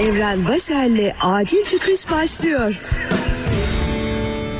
[0.00, 2.74] Evren Başer'le Acil Çıkış başlıyor.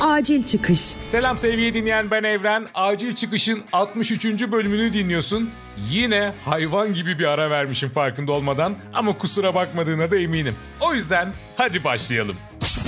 [0.01, 0.79] Acil Çıkış.
[0.79, 2.67] Selam sevgili dinleyen ben Evren.
[2.73, 4.25] Acil Çıkış'ın 63.
[4.25, 5.49] bölümünü dinliyorsun.
[5.89, 10.55] Yine hayvan gibi bir ara vermişim farkında olmadan ama kusura bakmadığına da eminim.
[10.81, 12.35] O yüzden hadi başlayalım.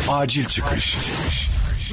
[0.09, 0.97] Acil çıkış.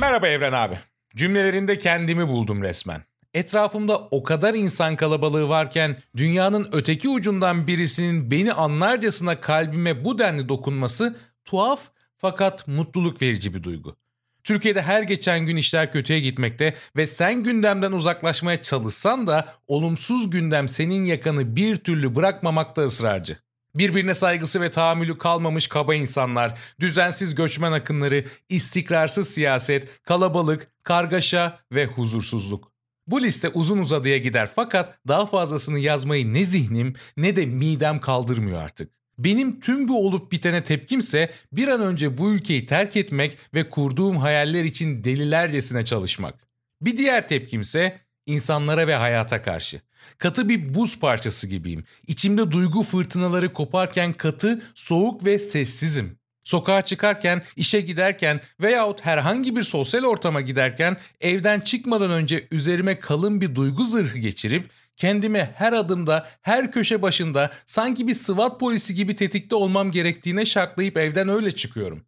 [0.01, 0.79] Merhaba Evren abi.
[1.17, 3.10] Cümlelerinde kendimi buldum resmen.
[3.35, 10.49] Etrafımda o kadar insan kalabalığı varken dünyanın öteki ucundan birisinin beni anlarcasına kalbime bu denli
[10.49, 11.81] dokunması tuhaf
[12.19, 13.97] fakat mutluluk verici bir duygu.
[14.45, 20.69] Türkiye'de her geçen gün işler kötüye gitmekte ve sen gündemden uzaklaşmaya çalışsan da olumsuz gündem
[20.69, 23.37] senin yakanı bir türlü bırakmamakta ısrarcı.
[23.75, 31.87] Birbirine saygısı ve tahammülü kalmamış kaba insanlar, düzensiz göçmen akınları, istikrarsız siyaset, kalabalık, kargaşa ve
[31.87, 32.70] huzursuzluk.
[33.11, 38.63] Bu liste uzun uzadıya gider fakat daha fazlasını yazmayı ne zihnim ne de midem kaldırmıyor
[38.63, 38.91] artık.
[39.19, 44.17] Benim tüm bu olup bitene tepkimse bir an önce bu ülkeyi terk etmek ve kurduğum
[44.17, 46.35] hayaller için delilercesine çalışmak.
[46.81, 49.81] Bir diğer tepkimse insanlara ve hayata karşı.
[50.19, 51.85] Katı bir buz parçası gibiyim.
[52.07, 56.20] İçimde duygu fırtınaları koparken katı, soğuk ve sessizim.
[56.51, 63.41] Sokağa çıkarken, işe giderken veyahut herhangi bir sosyal ortama giderken evden çıkmadan önce üzerime kalın
[63.41, 69.17] bir duygu zırhı geçirip kendime her adımda, her köşe başında sanki bir SWAT polisi gibi
[69.17, 72.05] tetikte olmam gerektiğine şartlayıp evden öyle çıkıyorum.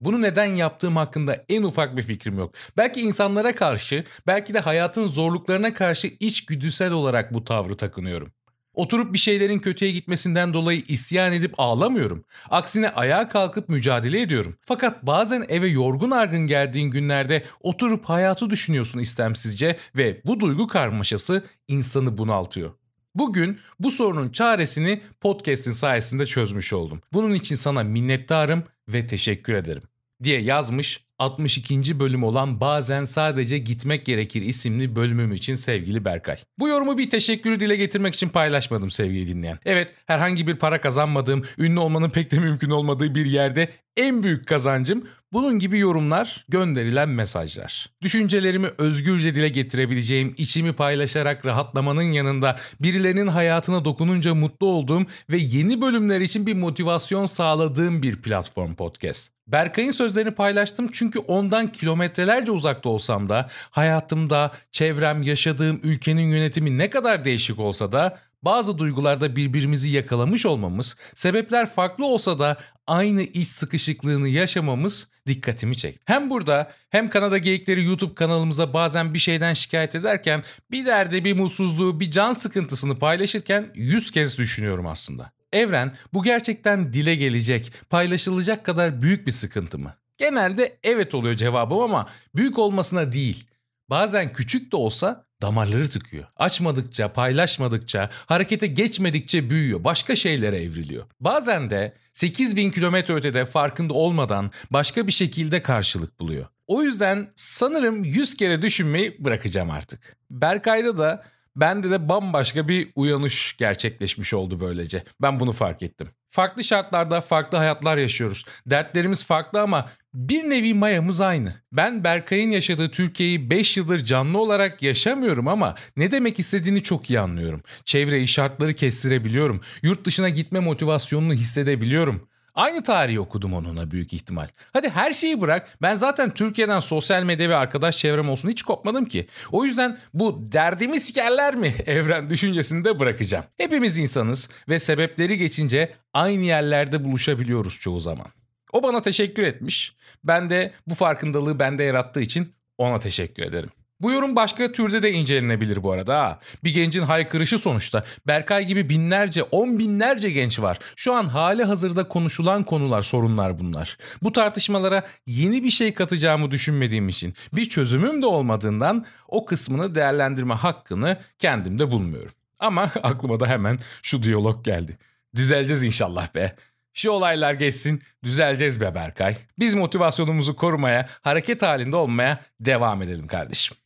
[0.00, 2.54] Bunu neden yaptığım hakkında en ufak bir fikrim yok.
[2.76, 8.32] Belki insanlara karşı, belki de hayatın zorluklarına karşı içgüdüsel olarak bu tavrı takınıyorum.
[8.74, 12.24] Oturup bir şeylerin kötüye gitmesinden dolayı isyan edip ağlamıyorum.
[12.50, 14.56] Aksine ayağa kalkıp mücadele ediyorum.
[14.66, 21.44] Fakat bazen eve yorgun argın geldiğin günlerde oturup hayatı düşünüyorsun istemsizce ve bu duygu karmaşası
[21.68, 22.72] insanı bunaltıyor.
[23.14, 27.00] Bugün bu sorunun çaresini podcast'in sayesinde çözmüş oldum.
[27.12, 29.82] Bunun için sana minnettarım ve teşekkür ederim
[30.22, 32.00] diye yazmış 62.
[32.00, 36.36] bölüm olan Bazen Sadece Gitmek Gerekir isimli bölümüm için sevgili Berkay.
[36.58, 39.58] Bu yorumu bir teşekkürü dile getirmek için paylaşmadım sevgili dinleyen.
[39.64, 44.46] Evet herhangi bir para kazanmadığım, ünlü olmanın pek de mümkün olmadığı bir yerde en büyük
[44.46, 47.90] kazancım bunun gibi yorumlar, gönderilen mesajlar.
[48.02, 55.80] Düşüncelerimi özgürce dile getirebileceğim, içimi paylaşarak rahatlamanın yanında birilerinin hayatına dokununca mutlu olduğum ve yeni
[55.80, 59.33] bölümler için bir motivasyon sağladığım bir platform podcast.
[59.46, 66.90] Berkay'ın sözlerini paylaştım çünkü ondan kilometrelerce uzakta olsam da hayatımda, çevrem, yaşadığım ülkenin yönetimi ne
[66.90, 72.56] kadar değişik olsa da bazı duygularda birbirimizi yakalamış olmamız, sebepler farklı olsa da
[72.86, 76.02] aynı iç sıkışıklığını yaşamamız dikkatimi çekti.
[76.04, 81.36] Hem burada hem Kanada Geyikleri YouTube kanalımıza bazen bir şeyden şikayet ederken bir derde, bir
[81.36, 85.33] mutsuzluğu, bir can sıkıntısını paylaşırken yüz kez düşünüyorum aslında.
[85.54, 89.94] Evren bu gerçekten dile gelecek, paylaşılacak kadar büyük bir sıkıntı mı?
[90.18, 93.46] Genelde evet oluyor cevabım ama büyük olmasına değil.
[93.90, 96.24] Bazen küçük de olsa damarları tıkıyor.
[96.36, 101.04] Açmadıkça, paylaşmadıkça, harekete geçmedikçe büyüyor, başka şeylere evriliyor.
[101.20, 106.46] Bazen de 8000 kilometre ötede farkında olmadan başka bir şekilde karşılık buluyor.
[106.66, 110.16] O yüzden sanırım 100 kere düşünmeyi bırakacağım artık.
[110.30, 111.24] Berkay'da da
[111.56, 115.04] Bende de bambaşka bir uyanış gerçekleşmiş oldu böylece.
[115.22, 116.08] Ben bunu fark ettim.
[116.30, 118.44] Farklı şartlarda farklı hayatlar yaşıyoruz.
[118.66, 121.54] Dertlerimiz farklı ama bir nevi mayamız aynı.
[121.72, 127.20] Ben Berkay'ın yaşadığı Türkiye'yi 5 yıldır canlı olarak yaşamıyorum ama ne demek istediğini çok iyi
[127.20, 127.62] anlıyorum.
[127.84, 129.60] Çevreyi, şartları kestirebiliyorum.
[129.82, 132.28] Yurt dışına gitme motivasyonunu hissedebiliyorum.
[132.54, 134.48] Aynı tarihi okudum onunla büyük ihtimal.
[134.72, 135.78] Hadi her şeyi bırak.
[135.82, 139.26] Ben zaten Türkiye'den sosyal medya ve arkadaş çevrem olsun hiç kopmadım ki.
[139.52, 143.44] O yüzden bu derdimi sikerler mi evren düşüncesini de bırakacağım.
[143.56, 148.26] Hepimiz insanız ve sebepleri geçince aynı yerlerde buluşabiliyoruz çoğu zaman.
[148.72, 149.96] O bana teşekkür etmiş.
[150.24, 153.70] Ben de bu farkındalığı bende yarattığı için ona teşekkür ederim.
[154.04, 156.38] Bu yorum başka türde de incelenebilir bu arada.
[156.64, 158.04] Bir gencin haykırışı sonuçta.
[158.26, 160.78] Berkay gibi binlerce, on binlerce genç var.
[160.96, 163.98] Şu an hali hazırda konuşulan konular, sorunlar bunlar.
[164.22, 170.54] Bu tartışmalara yeni bir şey katacağımı düşünmediğim için bir çözümüm de olmadığından o kısmını değerlendirme
[170.54, 172.32] hakkını kendimde bulmuyorum.
[172.58, 174.98] Ama aklıma da hemen şu diyalog geldi.
[175.34, 176.56] Düzeleceğiz inşallah be.
[176.94, 179.36] Şu olaylar geçsin, düzeleceğiz be Berkay.
[179.58, 183.76] Biz motivasyonumuzu korumaya, hareket halinde olmaya devam edelim kardeşim.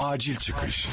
[0.00, 0.88] Acil çıkış.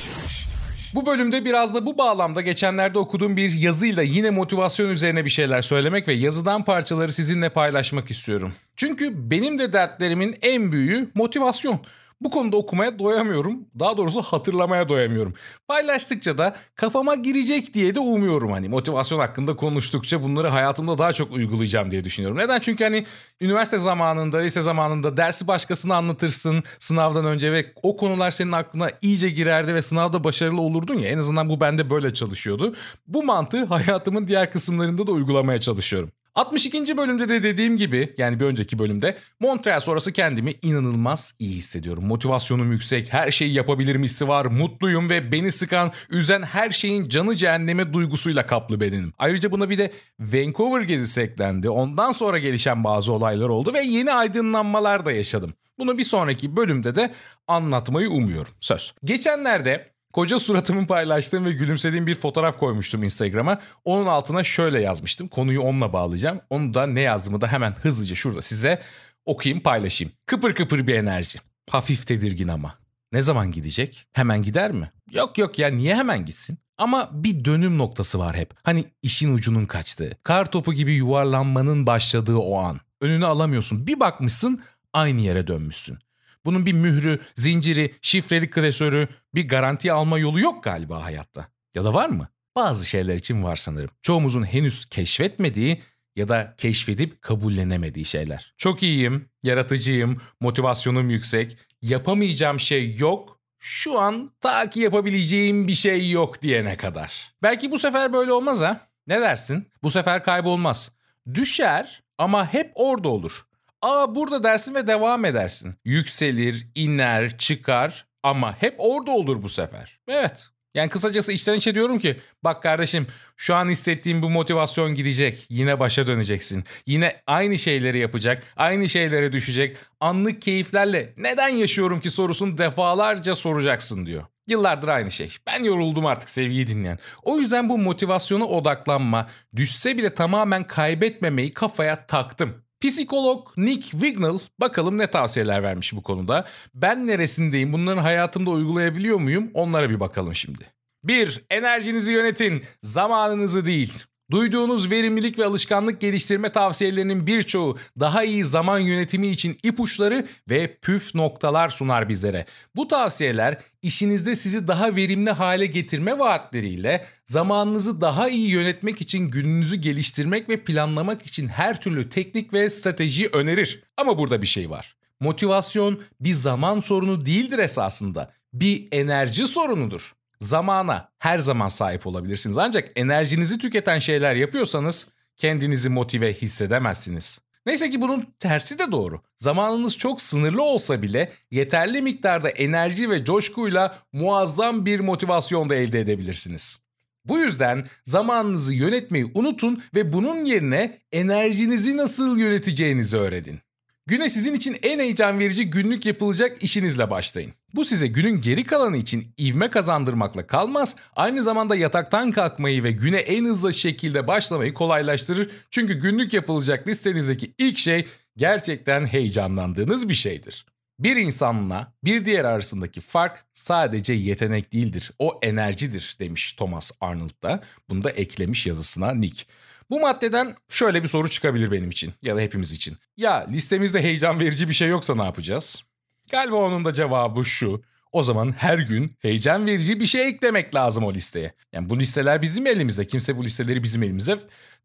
[0.94, 5.62] Bu bölümde biraz da bu bağlamda geçenlerde okuduğum bir yazıyla yine motivasyon üzerine bir şeyler
[5.62, 8.54] söylemek ve yazıdan parçaları sizinle paylaşmak istiyorum.
[8.75, 11.80] Çünkü benim de dertlerimin en büyüğü motivasyon.
[12.22, 13.60] Bu konuda okumaya doyamıyorum.
[13.80, 15.34] Daha doğrusu hatırlamaya doyamıyorum.
[15.68, 21.31] Paylaştıkça da kafama girecek diye de umuyorum hani motivasyon hakkında konuştukça bunları hayatımda daha çok
[21.31, 22.38] uygulayacağım diye düşünüyorum.
[22.38, 22.60] Neden?
[22.60, 23.06] Çünkü hani
[23.42, 29.30] üniversite zamanında, lise zamanında dersi başkasına anlatırsın sınavdan önce ve o konular senin aklına iyice
[29.30, 31.10] girerdi ve sınavda başarılı olurdun ya.
[31.10, 32.75] En azından bu bende böyle çalışıyordu.
[33.08, 36.12] Bu mantığı hayatımın diğer kısımlarında da uygulamaya çalışıyorum.
[36.38, 36.98] 62.
[36.98, 42.06] bölümde de dediğim gibi yani bir önceki bölümde Montreal sonrası kendimi inanılmaz iyi hissediyorum.
[42.06, 47.36] Motivasyonum yüksek, her şeyi yapabilirim hissi var, mutluyum ve beni sıkan, üzen her şeyin canı
[47.36, 49.13] cehenneme duygusuyla kaplı bedenim.
[49.18, 51.69] Ayrıca buna bir de Vancouver gezisi eklendi.
[51.69, 55.54] Ondan sonra gelişen bazı olaylar oldu ve yeni aydınlanmalar da yaşadım.
[55.80, 57.13] Bunu bir sonraki bölümde de
[57.48, 58.51] anlatmayı umuyorum.
[58.60, 58.94] Söz.
[59.04, 63.59] Geçenlerde Koca suratımı paylaştığım ve gülümsediğim bir fotoğraf koymuştum Instagram'a.
[63.86, 65.27] Onun altına şöyle yazmıştım.
[65.27, 66.39] Konuyu onunla bağlayacağım.
[66.50, 68.81] Onu da ne yazdığımı da hemen hızlıca şurada size
[69.25, 70.13] okuyayım paylaşayım.
[70.25, 71.39] Kıpır kıpır bir enerji.
[71.69, 72.75] Hafif tedirgin ama.
[73.12, 74.07] Ne zaman gidecek?
[74.13, 74.89] Hemen gider mi?
[75.12, 76.57] Yok yok ya niye hemen gitsin?
[76.77, 78.54] Ama bir dönüm noktası var hep.
[78.63, 80.18] Hani işin ucunun kaçtığı.
[80.24, 82.80] Kar topu gibi yuvarlanmanın başladığı o an.
[83.01, 83.88] Önünü alamıyorsun.
[83.88, 84.59] Bir bakmışsın
[84.94, 86.00] aynı yere dönmüşsün.
[86.45, 91.48] Bunun bir mührü, zinciri, şifreli klasörü, bir garanti alma yolu yok galiba hayatta.
[91.75, 92.28] Ya da var mı?
[92.56, 93.89] Bazı şeyler için var sanırım.
[94.01, 95.81] Çoğumuzun henüz keşfetmediği
[96.16, 98.54] ya da keşfedip kabullenemediği şeyler.
[98.57, 106.10] Çok iyiyim, yaratıcıyım, motivasyonum yüksek, yapamayacağım şey yok, şu an ta ki yapabileceğim bir şey
[106.10, 107.33] yok diyene kadar.
[107.44, 108.88] Belki bu sefer böyle olmaz ha?
[109.07, 109.68] Ne dersin?
[109.83, 110.92] Bu sefer kaybolmaz.
[111.33, 113.45] Düşer ama hep orada olur.
[113.82, 115.76] Aa burada dersin ve devam edersin.
[115.86, 120.00] Yükselir, iner, çıkar ama hep orada olur bu sefer.
[120.08, 120.50] Evet.
[120.76, 123.08] Yani kısacası içten içe diyorum ki bak kardeşim
[123.38, 125.46] şu an hissettiğim bu motivasyon gidecek.
[125.50, 126.64] Yine başa döneceksin.
[126.86, 128.44] Yine aynı şeyleri yapacak.
[128.56, 129.78] Aynı şeylere düşecek.
[130.00, 134.24] Anlık keyiflerle neden yaşıyorum ki sorusunu defalarca soracaksın diyor.
[134.48, 135.36] Yıllardır aynı şey.
[135.48, 137.00] Ben yoruldum artık sevgiyi dinleyen.
[137.24, 142.67] O yüzden bu motivasyona odaklanma, düşse bile tamamen kaybetmemeyi kafaya taktım.
[142.82, 146.46] Psikolog Nick Wignall bakalım ne tavsiyeler vermiş bu konuda.
[146.74, 150.74] Ben neresindeyim bunların hayatımda uygulayabiliyor muyum onlara bir bakalım şimdi.
[151.04, 151.46] 1.
[151.50, 153.94] Enerjinizi yönetin, zamanınızı değil.
[154.32, 161.16] Duyduğunuz verimlilik ve alışkanlık geliştirme tavsiyelerinin birçoğu daha iyi zaman yönetimi için ipuçları ve püf
[161.16, 162.46] noktalar sunar bizlere.
[162.76, 169.76] Bu tavsiyeler işinizde sizi daha verimli hale getirme vaatleriyle zamanınızı daha iyi yönetmek için gününüzü
[169.76, 173.84] geliştirmek ve planlamak için her türlü teknik ve strateji önerir.
[173.98, 174.96] Ama burada bir şey var.
[175.20, 178.34] Motivasyon bir zaman sorunu değildir esasında.
[178.54, 180.17] Bir enerji sorunudur.
[180.42, 185.07] Zamana her zaman sahip olabilirsiniz ancak enerjinizi tüketen şeyler yapıyorsanız
[185.38, 187.39] kendinizi motive hissedemezsiniz.
[187.66, 189.22] Neyse ki bunun tersi de doğru.
[189.38, 196.00] Zamanınız çok sınırlı olsa bile yeterli miktarda enerji ve coşkuyla muazzam bir motivasyon da elde
[196.00, 196.80] edebilirsiniz.
[197.25, 203.60] Bu yüzden zamanınızı yönetmeyi unutun ve bunun yerine enerjinizi nasıl yöneteceğinizi öğrenin.
[204.07, 207.54] Güne sizin için en heyecan verici günlük yapılacak işinizle başlayın.
[207.74, 213.18] Bu size günün geri kalanı için ivme kazandırmakla kalmaz, aynı zamanda yataktan kalkmayı ve güne
[213.18, 215.50] en hızlı şekilde başlamayı kolaylaştırır.
[215.71, 218.07] Çünkü günlük yapılacak listenizdeki ilk şey
[218.38, 220.65] gerçekten heyecanlandığınız bir şeydir.
[221.00, 227.63] Bir insanla bir diğer arasındaki fark sadece yetenek değildir, o enerjidir demiş Thomas Arnold da.
[227.89, 229.45] Bunu da eklemiş yazısına Nick.
[229.89, 232.98] Bu maddeden şöyle bir soru çıkabilir benim için ya da hepimiz için.
[233.18, 235.83] Ya listemizde heyecan verici bir şey yoksa ne yapacağız?
[236.31, 237.81] Galiba onun da cevabı şu.
[238.12, 241.54] O zaman her gün heyecan verici bir şey eklemek lazım o listeye.
[241.73, 243.07] Yani bu listeler bizim elimizde.
[243.07, 244.38] Kimse bu listeleri bizim elimize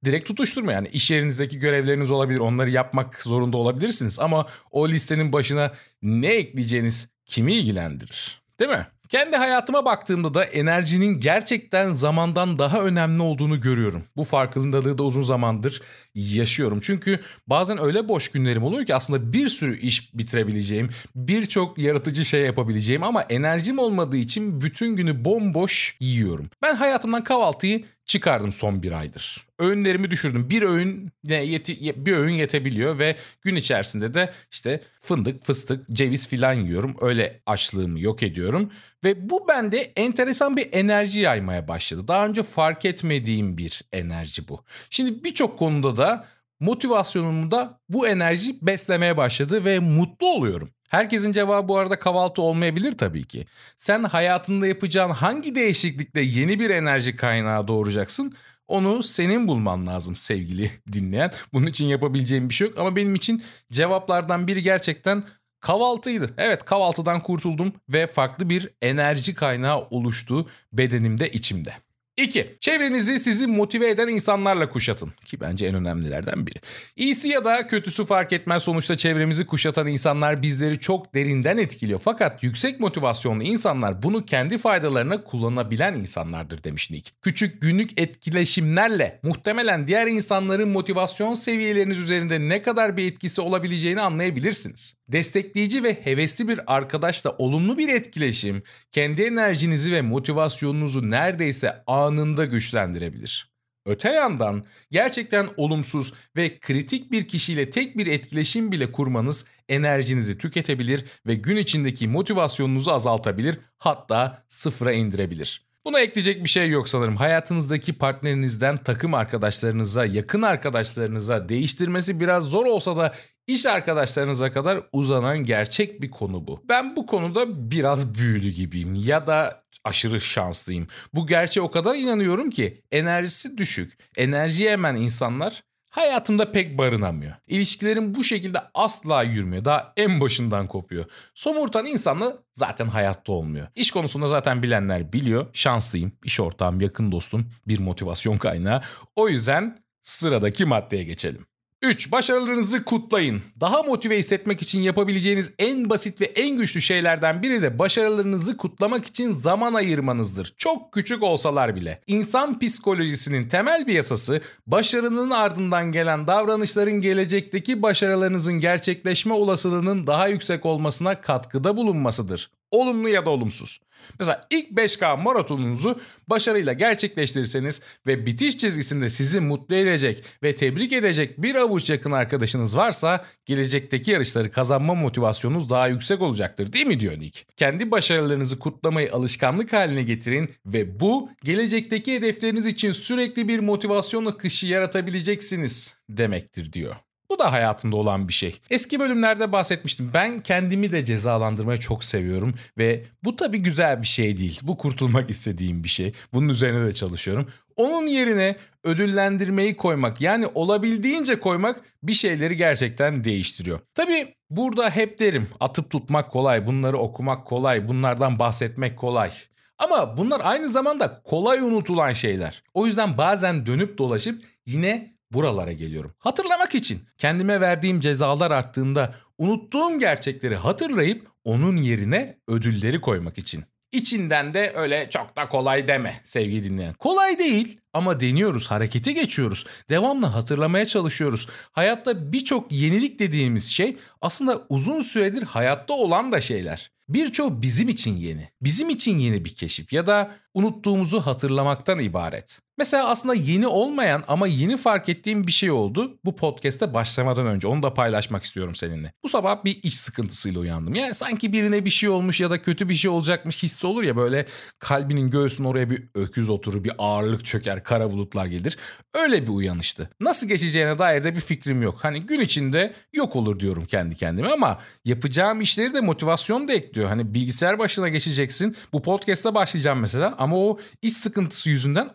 [0.05, 0.75] direkt tutuşturmuyor.
[0.75, 2.39] Yani iş yerinizdeki görevleriniz olabilir.
[2.39, 4.21] Onları yapmak zorunda olabilirsiniz.
[4.21, 5.73] Ama o listenin başına
[6.03, 8.43] ne ekleyeceğiniz kimi ilgilendirir?
[8.61, 8.87] Değil mi?
[9.13, 14.05] Kendi hayatıma baktığımda da enerjinin gerçekten zamandan daha önemli olduğunu görüyorum.
[14.17, 15.83] Bu farkındalığı da uzun zamandır
[16.15, 16.81] yaşıyorum.
[16.83, 22.41] Çünkü bazen öyle boş günlerim oluyor ki aslında bir sürü iş bitirebileceğim, birçok yaratıcı şey
[22.43, 26.51] yapabileceğim ama enerjim olmadığı için bütün günü bomboş yiyorum.
[26.63, 29.47] Ben hayatımdan kahvaltıyı çıkardım son bir aydır.
[29.59, 30.51] Öğünlerimi düşürdüm.
[30.51, 36.53] Bir öğün yeti, bir öğün yetebiliyor ve gün içerisinde de işte fındık, fıstık, ceviz filan
[36.53, 36.97] yiyorum.
[37.01, 38.71] Öyle açlığımı yok ediyorum
[39.05, 42.09] ve bu bende enteresan bir enerji yaymaya başladı.
[42.09, 44.65] Daha önce fark etmediğim bir enerji bu.
[44.91, 46.27] Şimdi birçok konuda da
[46.61, 50.71] motivasyonumu da bu enerji beslemeye başladı ve mutlu oluyorum.
[50.93, 53.47] Herkesin cevabı bu arada kahvaltı olmayabilir tabii ki.
[53.79, 58.33] Sen hayatında yapacağın hangi değişiklikle yeni bir enerji kaynağı doğuracaksın?
[58.69, 61.33] Onu senin bulman lazım sevgili dinleyen.
[61.53, 65.25] Bunun için yapabileceğim bir şey yok ama benim için cevaplardan biri gerçekten
[65.61, 66.35] Kahvaltıydı.
[66.39, 71.73] Evet kahvaltıdan kurtuldum ve farklı bir enerji kaynağı oluştu bedenimde içimde.
[72.17, 72.57] 2.
[72.61, 75.13] Çevrenizi sizi motive eden insanlarla kuşatın.
[75.25, 76.59] Ki bence en önemlilerden biri.
[76.97, 82.01] İyisi ya da kötüsü fark etmez sonuçta çevremizi kuşatan insanlar bizleri çok derinden etkiliyor.
[82.05, 87.11] Fakat yüksek motivasyonlu insanlar bunu kendi faydalarına kullanabilen insanlardır demiş Nick.
[87.23, 94.95] Küçük günlük etkileşimlerle muhtemelen diğer insanların motivasyon seviyeleriniz üzerinde ne kadar bir etkisi olabileceğini anlayabilirsiniz.
[95.13, 103.53] Destekleyici ve hevesli bir arkadaşla olumlu bir etkileşim kendi enerjinizi ve motivasyonunuzu neredeyse anında güçlendirebilir.
[103.87, 111.05] Öte yandan gerçekten olumsuz ve kritik bir kişiyle tek bir etkileşim bile kurmanız enerjinizi tüketebilir
[111.27, 115.72] ve gün içindeki motivasyonunuzu azaltabilir hatta sıfıra indirebilir.
[115.87, 117.17] Buna ekleyecek bir şey yok sanırım.
[117.17, 123.13] Hayatınızdaki partnerinizden takım arkadaşlarınıza, yakın arkadaşlarınıza değiştirmesi biraz zor olsa da
[123.47, 126.65] iş arkadaşlarınıza kadar uzanan gerçek bir konu bu.
[126.69, 130.87] Ben bu konuda biraz büyülü gibiyim ya da aşırı şanslıyım.
[131.15, 135.63] Bu gerçeğe o kadar inanıyorum ki enerjisi düşük, enerji yemen insanlar
[135.93, 137.33] hayatımda pek barınamıyor.
[137.47, 139.65] İlişkilerim bu şekilde asla yürümüyor.
[139.65, 141.05] Daha en başından kopuyor.
[141.35, 143.67] Somurtan insanla zaten hayatta olmuyor.
[143.75, 145.47] İş konusunda zaten bilenler biliyor.
[145.53, 146.13] Şanslıyım.
[146.25, 148.83] İş ortağım, yakın dostum, bir motivasyon kaynağı.
[149.17, 151.47] O yüzden sıradaki maddeye geçelim.
[151.83, 152.13] 3.
[152.13, 153.43] Başarılarınızı kutlayın.
[153.61, 159.07] Daha motive hissetmek için yapabileceğiniz en basit ve en güçlü şeylerden biri de başarılarınızı kutlamak
[159.07, 160.55] için zaman ayırmanızdır.
[160.59, 162.01] Çok küçük olsalar bile.
[162.07, 170.67] İnsan psikolojisinin temel bir yasası başarının ardından gelen davranışların gelecekteki başarılarınızın gerçekleşme olasılığının daha yüksek
[170.67, 172.51] olmasına katkıda bulunmasıdır.
[172.73, 173.81] Olumlu ya da olumsuz.
[174.19, 181.43] Mesela ilk 5K maratonunuzu başarıyla gerçekleştirirseniz ve bitiş çizgisinde sizi mutlu edecek ve tebrik edecek
[181.43, 187.21] bir avuç yakın arkadaşınız varsa gelecekteki yarışları kazanma motivasyonunuz daha yüksek olacaktır değil mi diyor
[187.21, 187.45] Nick.
[187.57, 194.67] Kendi başarılarınızı kutlamayı alışkanlık haline getirin ve bu gelecekteki hedefleriniz için sürekli bir motivasyon akışı
[194.67, 196.97] yaratabileceksiniz demektir diyor.
[197.33, 198.61] Bu da hayatımda olan bir şey.
[198.71, 200.11] Eski bölümlerde bahsetmiştim.
[200.15, 204.61] Ben kendimi de cezalandırmayı çok seviyorum ve bu tabii güzel bir şey değil.
[204.63, 206.13] Bu kurtulmak istediğim bir şey.
[206.33, 207.49] Bunun üzerine de çalışıyorum.
[207.77, 213.81] Onun yerine ödüllendirmeyi koymak yani olabildiğince koymak bir şeyleri gerçekten değiştiriyor.
[213.95, 219.31] Tabii burada hep derim atıp tutmak kolay, bunları okumak kolay, bunlardan bahsetmek kolay.
[219.79, 222.63] Ama bunlar aynı zamanda kolay unutulan şeyler.
[222.75, 226.15] O yüzden bazen dönüp dolaşıp yine buralara geliyorum.
[226.19, 233.65] Hatırlamak için kendime verdiğim cezalar arttığında unuttuğum gerçekleri hatırlayıp onun yerine ödülleri koymak için.
[233.93, 236.95] İçinden de öyle çok da kolay deme sevgili dinleyen.
[236.95, 239.67] Kolay değil ama deniyoruz, harekete geçiyoruz.
[239.91, 241.49] Devamlı hatırlamaya çalışıyoruz.
[241.73, 246.91] Hayatta birçok yenilik dediğimiz şey aslında uzun süredir hayatta olan da şeyler.
[247.09, 248.49] Birçoğu bizim için yeni.
[248.61, 252.61] Bizim için yeni bir keşif ya da unuttuğumuzu hatırlamaktan ibaret.
[252.83, 256.19] Mesela aslında yeni olmayan ama yeni fark ettiğim bir şey oldu.
[256.25, 259.13] Bu podcast'te başlamadan önce onu da paylaşmak istiyorum seninle.
[259.23, 260.95] Bu sabah bir iş sıkıntısıyla uyandım.
[260.95, 264.17] Yani sanki birine bir şey olmuş ya da kötü bir şey olacakmış hissi olur ya
[264.17, 264.47] böyle
[264.79, 268.79] kalbinin göğsünün oraya bir öküz oturur, bir ağırlık çöker, kara bulutlar gelir.
[269.15, 270.11] Öyle bir uyanıştı.
[270.21, 271.99] Nasıl geçeceğine dair de bir fikrim yok.
[272.03, 277.09] Hani gün içinde yok olur diyorum kendi kendime ama yapacağım işleri de motivasyon da ekliyor.
[277.09, 278.77] Hani bilgisayar başına geçeceksin.
[278.93, 282.11] Bu podcast'a başlayacağım mesela ama o iş sıkıntısı yüzünden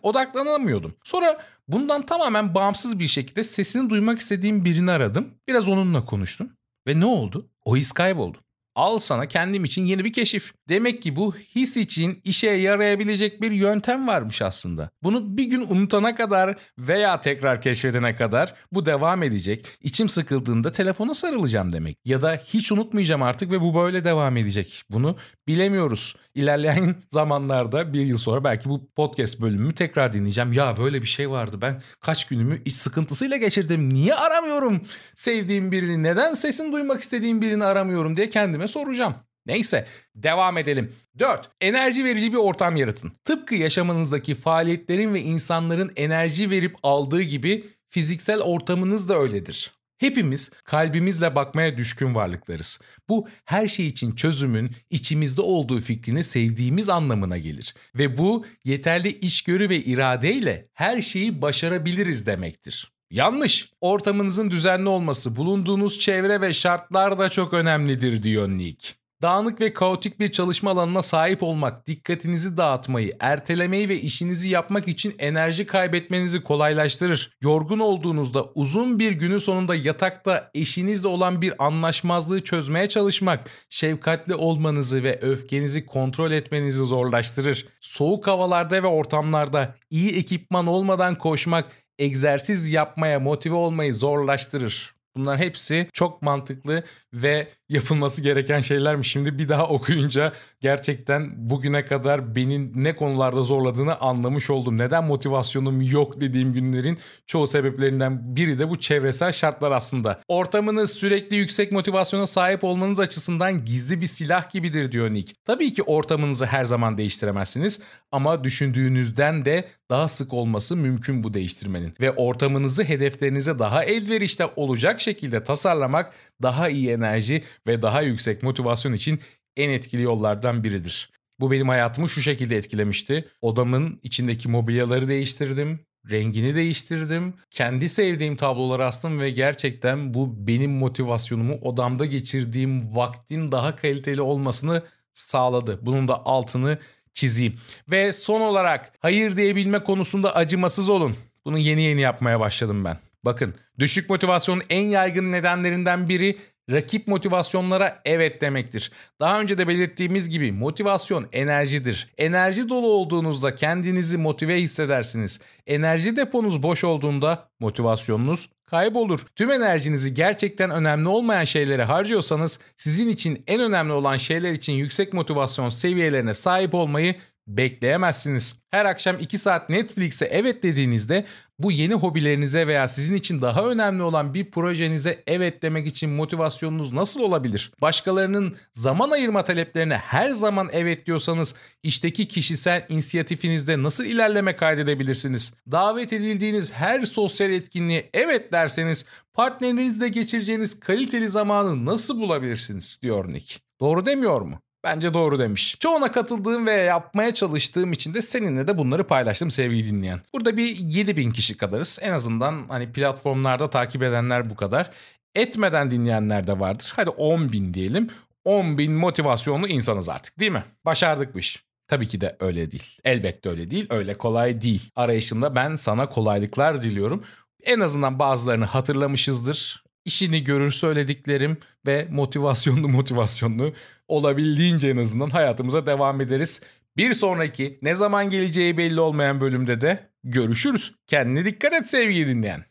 [0.58, 0.94] odaklanamıyordum.
[1.04, 5.34] Sonra bundan tamamen bağımsız bir şekilde sesini duymak istediğim birini aradım.
[5.48, 6.50] Biraz onunla konuştum.
[6.86, 7.50] Ve ne oldu?
[7.64, 8.38] O his kayboldu.
[8.74, 10.52] Al sana kendim için yeni bir keşif.
[10.68, 14.90] Demek ki bu his için işe yarayabilecek bir yöntem varmış aslında.
[15.02, 19.66] Bunu bir gün unutana kadar veya tekrar keşfedene kadar bu devam edecek.
[19.80, 21.96] İçim sıkıldığında telefona sarılacağım demek.
[22.04, 24.82] Ya da hiç unutmayacağım artık ve bu böyle devam edecek.
[24.90, 25.16] Bunu
[25.48, 26.16] bilemiyoruz.
[26.38, 30.52] İlerleyen zamanlarda bir yıl sonra belki bu podcast bölümümü tekrar dinleyeceğim.
[30.52, 33.94] Ya böyle bir şey vardı ben kaç günümü iç sıkıntısıyla geçirdim.
[33.94, 34.80] Niye aramıyorum
[35.14, 36.02] sevdiğim birini?
[36.02, 39.14] Neden sesini duymak istediğim birini aramıyorum diye kendime soracağım.
[39.46, 40.92] Neyse devam edelim.
[41.18, 41.50] 4.
[41.60, 43.12] Enerji verici bir ortam yaratın.
[43.24, 49.72] Tıpkı yaşamınızdaki faaliyetlerin ve insanların enerji verip aldığı gibi fiziksel ortamınız da öyledir.
[49.98, 52.80] Hepimiz kalbimizle bakmaya düşkün varlıklarız.
[53.08, 57.74] Bu her şey için çözümün içimizde olduğu fikrini sevdiğimiz anlamına gelir.
[57.94, 62.92] Ve bu yeterli içgörü ve iradeyle her şeyi başarabiliriz demektir.
[63.10, 63.72] Yanlış.
[63.80, 68.97] Ortamınızın düzenli olması, bulunduğunuz çevre ve şartlar da çok önemlidir diyor Nick.
[69.22, 75.14] Dağınık ve kaotik bir çalışma alanına sahip olmak, dikkatinizi dağıtmayı, ertelemeyi ve işinizi yapmak için
[75.18, 77.36] enerji kaybetmenizi kolaylaştırır.
[77.42, 85.02] Yorgun olduğunuzda uzun bir günün sonunda yatakta eşinizle olan bir anlaşmazlığı çözmeye çalışmak, şefkatli olmanızı
[85.02, 87.66] ve öfkenizi kontrol etmenizi zorlaştırır.
[87.80, 94.97] Soğuk havalarda ve ortamlarda iyi ekipman olmadan koşmak, egzersiz yapmaya motive olmayı zorlaştırır.
[95.18, 96.82] Bunlar hepsi çok mantıklı
[97.12, 99.10] ve yapılması gereken şeylermiş.
[99.10, 104.78] Şimdi bir daha okuyunca gerçekten bugüne kadar beni ne konularda zorladığını anlamış oldum.
[104.78, 110.20] Neden motivasyonum yok dediğim günlerin çoğu sebeplerinden biri de bu çevresel şartlar aslında.
[110.28, 115.34] Ortamınız sürekli yüksek motivasyona sahip olmanız açısından gizli bir silah gibidir diyor Nick.
[115.44, 117.80] Tabii ki ortamınızı her zaman değiştiremezsiniz
[118.12, 121.94] ama düşündüğünüzden de daha sık olması mümkün bu değiştirmenin.
[122.00, 128.92] Ve ortamınızı hedeflerinize daha elverişli olacak şekilde tasarlamak daha iyi enerji ve daha yüksek motivasyon
[128.92, 129.20] için
[129.56, 131.10] en etkili yollardan biridir.
[131.40, 133.28] Bu benim hayatımı şu şekilde etkilemişti.
[133.42, 135.80] Odamın içindeki mobilyaları değiştirdim.
[136.10, 137.34] Rengini değiştirdim.
[137.50, 144.82] Kendi sevdiğim tabloları astım ve gerçekten bu benim motivasyonumu odamda geçirdiğim vaktin daha kaliteli olmasını
[145.14, 145.78] sağladı.
[145.82, 146.78] Bunun da altını
[147.14, 147.54] çizeyim.
[147.90, 151.16] Ve son olarak hayır diyebilme konusunda acımasız olun.
[151.44, 153.07] Bunu yeni yeni yapmaya başladım ben.
[153.24, 156.38] Bakın düşük motivasyonun en yaygın nedenlerinden biri
[156.70, 158.92] rakip motivasyonlara evet demektir.
[159.20, 162.10] Daha önce de belirttiğimiz gibi motivasyon enerjidir.
[162.18, 165.40] Enerji dolu olduğunuzda kendinizi motive hissedersiniz.
[165.66, 169.20] Enerji deponuz boş olduğunda motivasyonunuz kaybolur.
[169.36, 175.12] Tüm enerjinizi gerçekten önemli olmayan şeylere harcıyorsanız sizin için en önemli olan şeyler için yüksek
[175.12, 177.14] motivasyon seviyelerine sahip olmayı
[177.48, 178.60] bekleyemezsiniz.
[178.70, 181.24] Her akşam 2 saat Netflix'e evet dediğinizde
[181.58, 186.92] bu yeni hobilerinize veya sizin için daha önemli olan bir projenize evet demek için motivasyonunuz
[186.92, 187.72] nasıl olabilir?
[187.80, 195.54] Başkalarının zaman ayırma taleplerine her zaman evet diyorsanız işteki kişisel inisiyatifinizde nasıl ilerleme kaydedebilirsiniz?
[195.70, 203.60] Davet edildiğiniz her sosyal etkinliğe evet derseniz partnerinizle geçireceğiniz kaliteli zamanı nasıl bulabilirsiniz diyor Nick.
[203.80, 204.60] Doğru demiyor mu?
[204.84, 205.76] Bence doğru demiş.
[205.80, 210.20] Çoğuna katıldığım ve yapmaya çalıştığım için de seninle de bunları paylaştım sevgili dinleyen.
[210.32, 211.98] Burada bir 7000 kişi kadarız.
[212.02, 214.90] En azından hani platformlarda takip edenler bu kadar.
[215.34, 216.92] Etmeden dinleyenler de vardır.
[216.96, 218.08] Hadi 10 bin diyelim.
[218.44, 220.64] 10 bin motivasyonlu insanız artık değil mi?
[220.84, 221.64] Başardık bu iş.
[221.88, 222.98] Tabii ki de öyle değil.
[223.04, 223.86] Elbette öyle değil.
[223.90, 224.90] Öyle kolay değil.
[224.96, 227.24] Arayışında ben sana kolaylıklar diliyorum.
[227.62, 233.72] En azından bazılarını hatırlamışızdır işini görür söylediklerim ve motivasyonlu motivasyonlu
[234.08, 236.62] olabildiğince en azından hayatımıza devam ederiz.
[236.96, 240.94] Bir sonraki ne zaman geleceği belli olmayan bölümde de görüşürüz.
[241.06, 242.64] Kendine dikkat et sevgili dinleyen.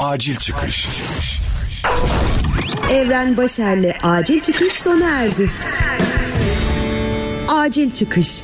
[0.00, 0.88] Acil çıkış.
[2.92, 5.50] Evren Başer'le acil çıkış sona erdi.
[7.48, 8.42] Acil çıkış.